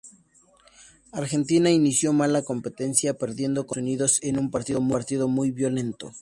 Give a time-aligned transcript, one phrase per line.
[1.11, 4.49] Argentina inició mal la competencia perdiendo contra Estados Unidos en un
[4.95, 6.11] partido muy violento.